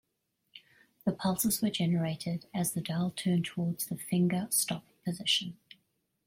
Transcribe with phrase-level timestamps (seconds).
[1.05, 5.59] The pulses were generated as the dial turned toward the finger stop position.